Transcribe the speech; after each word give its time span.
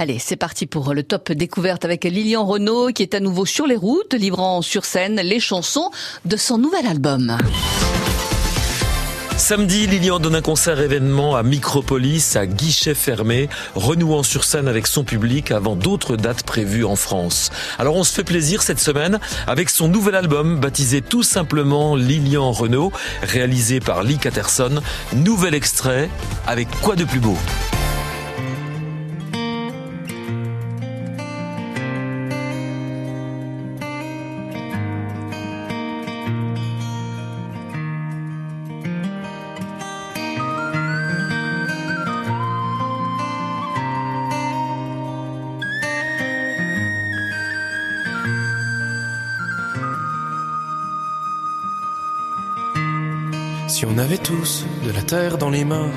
Allez, 0.00 0.18
c'est 0.18 0.36
parti 0.36 0.64
pour 0.64 0.94
le 0.94 1.02
top 1.02 1.30
découverte 1.30 1.84
avec 1.84 2.04
Lilian 2.04 2.46
Renault 2.46 2.88
qui 2.88 3.02
est 3.02 3.14
à 3.14 3.20
nouveau 3.20 3.44
sur 3.44 3.66
les 3.66 3.76
routes, 3.76 4.14
livrant 4.14 4.62
sur 4.62 4.86
scène 4.86 5.20
les 5.22 5.40
chansons 5.40 5.90
de 6.24 6.38
son 6.38 6.56
nouvel 6.56 6.86
album. 6.86 7.36
Samedi, 9.36 9.86
Lilian 9.86 10.18
donne 10.18 10.36
un 10.36 10.40
concert 10.40 10.80
événement 10.80 11.36
à 11.36 11.42
Micropolis, 11.42 12.34
à 12.34 12.46
guichet 12.46 12.94
fermé, 12.94 13.50
renouant 13.74 14.22
sur 14.22 14.44
scène 14.44 14.68
avec 14.68 14.86
son 14.86 15.04
public 15.04 15.50
avant 15.50 15.76
d'autres 15.76 16.16
dates 16.16 16.44
prévues 16.44 16.86
en 16.86 16.96
France. 16.96 17.50
Alors 17.78 17.96
on 17.96 18.02
se 18.02 18.14
fait 18.14 18.24
plaisir 18.24 18.62
cette 18.62 18.80
semaine 18.80 19.20
avec 19.46 19.68
son 19.68 19.88
nouvel 19.88 20.14
album 20.14 20.60
baptisé 20.60 21.02
tout 21.02 21.22
simplement 21.22 21.94
Lilian 21.94 22.52
Renault, 22.52 22.90
réalisé 23.20 23.80
par 23.80 24.02
Lee 24.02 24.16
Catterson. 24.16 24.80
Nouvel 25.14 25.52
extrait 25.52 26.08
avec 26.46 26.68
quoi 26.80 26.96
de 26.96 27.04
plus 27.04 27.20
beau? 27.20 27.36
Si 53.70 53.86
on 53.86 53.98
avait 53.98 54.18
tous 54.18 54.66
de 54.84 54.90
la 54.90 55.00
terre 55.00 55.38
dans 55.38 55.48
les 55.48 55.64
mains, 55.64 55.92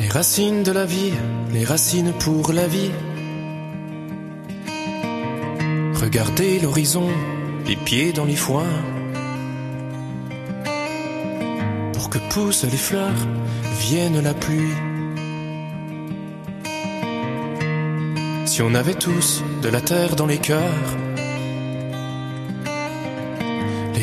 les 0.00 0.08
racines 0.08 0.62
de 0.62 0.70
la 0.70 0.84
vie, 0.84 1.12
les 1.52 1.64
racines 1.64 2.12
pour 2.12 2.52
la 2.52 2.68
vie. 2.68 2.92
Regardez 6.00 6.60
l'horizon, 6.60 7.08
les 7.66 7.74
pieds 7.74 8.12
dans 8.12 8.24
les 8.24 8.36
foins. 8.36 8.76
Pour 11.92 12.08
que 12.08 12.18
poussent 12.30 12.62
les 12.62 12.82
fleurs, 12.88 13.26
vienne 13.80 14.20
la 14.22 14.34
pluie. 14.34 14.76
Si 18.46 18.62
on 18.62 18.72
avait 18.72 18.94
tous 18.94 19.42
de 19.62 19.68
la 19.68 19.80
terre 19.80 20.14
dans 20.14 20.26
les 20.26 20.38
cœurs, 20.38 20.96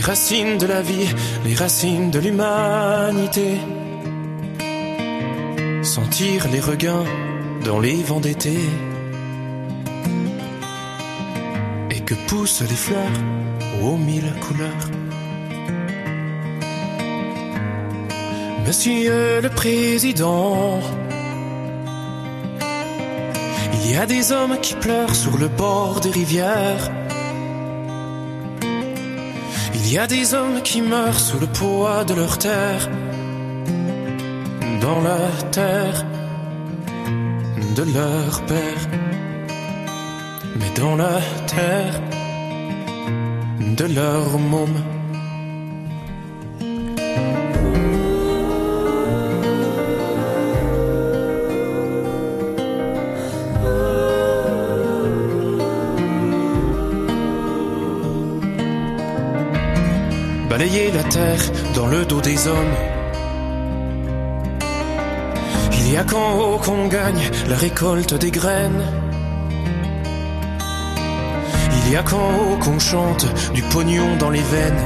les 0.00 0.06
racines 0.06 0.56
de 0.56 0.66
la 0.66 0.80
vie, 0.80 1.08
les 1.44 1.54
racines 1.54 2.10
de 2.10 2.18
l'humanité. 2.18 3.58
Sentir 5.82 6.48
les 6.50 6.60
regains 6.60 7.04
dans 7.66 7.78
les 7.80 8.02
vents 8.02 8.20
d'été. 8.20 8.56
Et 11.90 12.00
que 12.00 12.14
poussent 12.28 12.62
les 12.62 12.80
fleurs 12.86 13.18
aux 13.82 13.98
mille 13.98 14.32
couleurs. 14.40 14.86
Monsieur 18.66 19.42
le 19.42 19.50
Président, 19.50 20.80
il 23.74 23.92
y 23.92 23.96
a 23.96 24.06
des 24.06 24.32
hommes 24.32 24.56
qui 24.62 24.74
pleurent 24.74 25.14
sur 25.14 25.36
le 25.36 25.48
bord 25.48 26.00
des 26.00 26.10
rivières. 26.10 26.90
Il 29.74 29.92
y 29.92 29.98
a 29.98 30.06
des 30.06 30.34
hommes 30.34 30.62
qui 30.62 30.82
meurent 30.82 31.20
sous 31.20 31.38
le 31.38 31.46
poids 31.46 32.04
de 32.04 32.14
leur 32.14 32.38
terre, 32.38 32.88
dans 34.80 35.00
la 35.00 35.28
terre 35.50 36.04
de 37.76 37.82
leur 37.82 38.42
père, 38.46 38.88
mais 40.58 40.70
dans 40.80 40.96
la 40.96 41.20
terre 41.46 42.00
de 43.78 43.84
leur 43.84 44.38
môme. 44.38 44.99
Balayer 60.60 60.90
la 60.92 61.04
terre 61.04 61.40
dans 61.74 61.86
le 61.86 62.04
dos 62.04 62.20
des 62.20 62.46
hommes. 62.46 62.76
Il 65.72 65.90
y 65.90 65.96
a 65.96 66.04
qu'en 66.04 66.38
haut 66.38 66.58
qu'on 66.58 66.86
gagne 66.86 67.30
la 67.48 67.56
récolte 67.56 68.12
des 68.12 68.30
graines. 68.30 68.84
Il 71.78 71.92
y 71.92 71.96
a 71.96 72.02
qu'en 72.02 72.28
haut 72.36 72.58
qu'on 72.58 72.78
chante 72.78 73.24
du 73.54 73.62
pognon 73.72 74.16
dans 74.18 74.28
les 74.28 74.42
veines. 74.42 74.84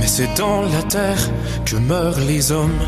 Mais 0.00 0.06
c'est 0.06 0.32
dans 0.38 0.62
la 0.62 0.82
terre 0.88 1.28
que 1.66 1.76
meurent 1.76 2.20
les 2.20 2.52
hommes. 2.52 2.82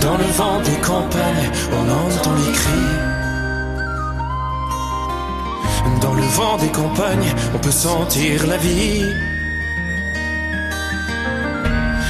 Dans 0.00 0.16
le 0.16 0.30
vent 0.38 0.60
des 0.60 0.80
campagnes, 0.86 1.50
on 1.72 1.90
entend 1.90 2.34
les 2.46 2.52
cris. 2.52 3.19
Dans 6.00 6.14
le 6.14 6.22
vent 6.22 6.56
des 6.56 6.68
campagnes, 6.68 7.34
on 7.54 7.58
peut 7.58 7.70
sentir 7.70 8.46
la 8.46 8.56
vie. 8.56 9.04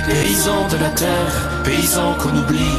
Paysans 0.06 0.68
de 0.68 0.76
la 0.76 0.90
terre, 0.90 1.62
paysans 1.64 2.14
qu'on 2.20 2.36
oublie. 2.36 2.78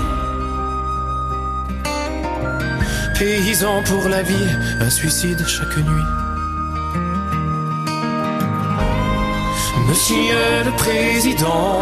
Paysans 3.17 3.83
pour 3.83 4.09
la 4.09 4.21
vie, 4.21 4.51
un 4.79 4.89
suicide 4.89 5.45
chaque 5.47 5.77
nuit. 5.77 6.07
Monsieur 9.87 10.63
le 10.65 10.71
Président, 10.77 11.81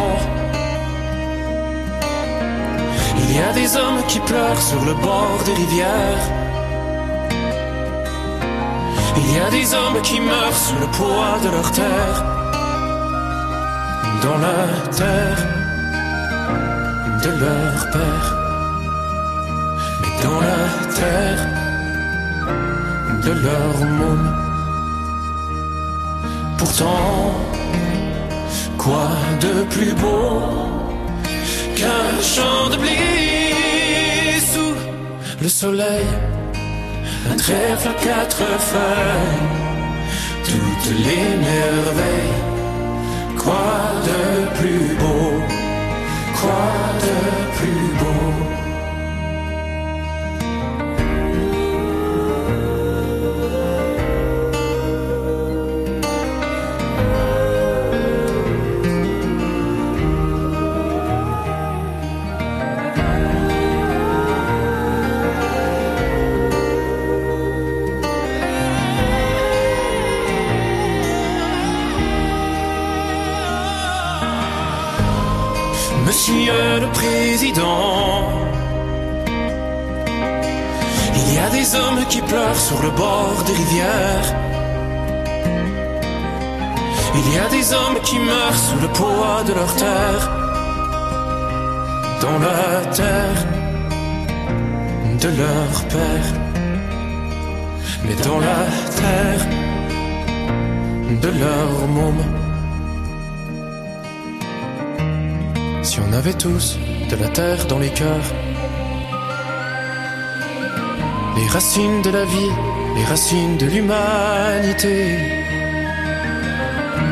il 3.20 3.36
y 3.36 3.40
a 3.40 3.54
des 3.54 3.78
hommes 3.78 4.02
qui 4.08 4.20
pleurent 4.20 4.62
sur 4.62 4.84
le 4.84 4.96
bord 4.96 5.38
des 5.46 5.54
rivières. 5.54 6.49
Il 9.22 9.36
y 9.36 9.40
a 9.40 9.50
des 9.50 9.74
hommes 9.74 10.02
qui 10.02 10.20
meurent 10.22 10.56
sous 10.66 10.80
le 10.80 10.88
poids 10.98 11.38
de 11.44 11.50
leur 11.50 11.72
terre. 11.72 12.18
Dans 14.24 14.38
la 14.48 14.62
terre 15.00 15.42
de 17.24 17.32
leur 17.44 17.90
père. 17.96 18.28
Mais 20.02 20.14
dans 20.24 20.40
la 20.50 20.66
terre 21.00 21.44
de 23.26 23.32
leur 23.46 23.74
môme. 24.00 24.30
Pourtant, 26.58 27.36
quoi 28.78 29.10
de 29.42 29.64
plus 29.74 29.94
beau 29.94 30.42
qu'un 31.76 32.12
champ 32.34 32.70
de 32.72 32.78
blé 32.78 34.40
sous 34.54 34.76
le 35.42 35.50
soleil? 35.50 36.06
Un 37.32 37.36
trèfle 37.36 37.88
à 37.88 37.94
quatre 37.94 38.44
feuilles, 38.70 39.48
toutes 40.46 40.92
les 41.06 41.28
merveilles. 41.48 42.40
Quoi 43.38 43.78
de 44.10 44.60
plus 44.60 44.96
beau, 45.02 45.32
quoi 46.40 46.72
de 47.06 47.58
plus 47.58 47.88
beau? 48.00 48.59
Monsieur 76.10 76.80
le 76.82 76.88
Président, 76.88 78.32
il 81.16 81.36
y 81.36 81.38
a 81.38 81.50
des 81.52 81.76
hommes 81.76 82.04
qui 82.10 82.20
pleurent 82.22 82.60
sur 82.60 82.82
le 82.82 82.90
bord 82.90 83.44
des 83.46 83.54
rivières. 83.54 84.36
Il 87.14 87.34
y 87.36 87.38
a 87.38 87.48
des 87.50 87.74
hommes 87.74 88.00
qui 88.04 88.18
meurent 88.18 88.58
sous 88.58 88.80
le 88.82 88.88
poids 88.88 89.44
de 89.48 89.54
leur 89.54 89.76
terre. 89.76 90.24
Dans 92.24 92.40
la 92.40 92.86
terre 92.92 93.42
de 95.22 95.30
leur 95.42 95.72
père. 95.94 96.30
Mais 98.04 98.16
dans 98.28 98.40
la 98.40 98.62
terre 99.00 99.46
de 101.22 101.28
leur 101.40 101.88
môme. 101.88 102.49
Si 105.90 106.00
on 106.02 106.14
avait 106.14 106.36
tous 106.36 106.78
de 107.10 107.16
la 107.16 107.30
terre 107.30 107.66
dans 107.66 107.80
les 107.80 107.90
cœurs, 107.90 108.30
les 111.36 111.48
racines 111.48 112.04
de 112.04 112.12
la 112.12 112.26
vie, 112.26 112.52
les 112.96 113.06
racines 113.06 113.58
de 113.58 113.66
l'humanité, 113.66 115.18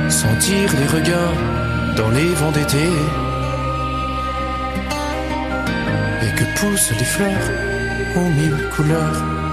sentir 0.09 0.65
les 0.79 0.88
regards 0.95 1.39
dans 1.95 2.12
les 2.12 2.29
vents 2.35 2.51
d'été, 2.51 2.85
et 6.21 6.31
que 6.38 6.59
poussent 6.59 6.91
les 7.00 7.09
fleurs 7.15 7.50
aux 8.15 8.30
mille 8.30 8.69
couleurs. 8.75 9.46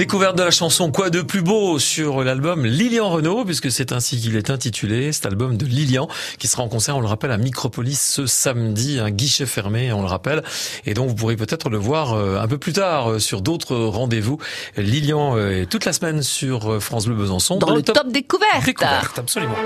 Découverte 0.00 0.34
de 0.34 0.42
la 0.42 0.50
chanson 0.50 0.90
Quoi 0.90 1.10
de 1.10 1.20
plus 1.20 1.42
beau 1.42 1.78
sur 1.78 2.24
l'album 2.24 2.64
Lilian 2.64 3.10
Renault, 3.10 3.44
puisque 3.44 3.70
c'est 3.70 3.92
ainsi 3.92 4.18
qu'il 4.18 4.34
est 4.34 4.48
intitulé, 4.48 5.12
cet 5.12 5.26
album 5.26 5.58
de 5.58 5.66
Lilian, 5.66 6.08
qui 6.38 6.48
sera 6.48 6.62
en 6.62 6.68
concert, 6.68 6.96
on 6.96 7.02
le 7.02 7.06
rappelle, 7.06 7.30
à 7.30 7.36
Micropolis 7.36 8.00
ce 8.00 8.24
samedi, 8.24 8.98
un 8.98 9.10
guichet 9.10 9.44
fermé, 9.44 9.92
on 9.92 10.00
le 10.00 10.08
rappelle. 10.08 10.42
Et 10.86 10.94
donc 10.94 11.10
vous 11.10 11.14
pourrez 11.14 11.36
peut-être 11.36 11.68
le 11.68 11.76
voir 11.76 12.14
euh, 12.14 12.40
un 12.40 12.48
peu 12.48 12.56
plus 12.56 12.72
tard 12.72 13.10
euh, 13.10 13.18
sur 13.18 13.42
d'autres 13.42 13.76
rendez-vous. 13.76 14.38
Lilian 14.78 15.36
est 15.36 15.66
toute 15.66 15.84
la 15.84 15.92
semaine 15.92 16.22
sur 16.22 16.72
euh, 16.72 16.80
France 16.80 17.04
Bleu 17.04 17.16
Besançon. 17.16 17.58
Dans, 17.58 17.74
le 17.74 17.82
top, 17.82 17.96
top 17.96 18.10
découverte. 18.10 18.64
découverte. 18.64 19.18
Absolument. 19.18 19.56